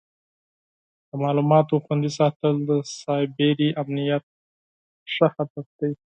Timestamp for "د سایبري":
2.69-3.69